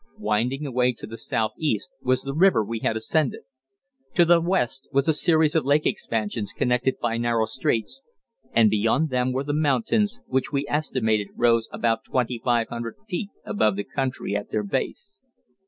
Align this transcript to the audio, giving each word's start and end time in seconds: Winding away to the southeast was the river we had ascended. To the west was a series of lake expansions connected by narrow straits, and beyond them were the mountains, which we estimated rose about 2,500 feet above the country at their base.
Winding 0.17 0.65
away 0.65 0.93
to 0.93 1.05
the 1.05 1.15
southeast 1.15 1.91
was 2.01 2.23
the 2.23 2.33
river 2.33 2.65
we 2.65 2.79
had 2.79 2.97
ascended. 2.97 3.41
To 4.15 4.25
the 4.25 4.41
west 4.41 4.89
was 4.91 5.07
a 5.07 5.13
series 5.13 5.53
of 5.53 5.63
lake 5.63 5.85
expansions 5.85 6.53
connected 6.57 6.95
by 6.99 7.17
narrow 7.19 7.45
straits, 7.45 8.01
and 8.51 8.67
beyond 8.71 9.11
them 9.11 9.31
were 9.31 9.43
the 9.43 9.53
mountains, 9.53 10.19
which 10.25 10.51
we 10.51 10.65
estimated 10.67 11.27
rose 11.35 11.69
about 11.71 12.03
2,500 12.05 12.95
feet 13.07 13.29
above 13.45 13.75
the 13.75 13.83
country 13.83 14.35
at 14.35 14.49
their 14.49 14.63
base. 14.63 15.21